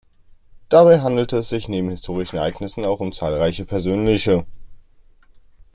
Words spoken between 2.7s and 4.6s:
auch um zahlreiche persönliche.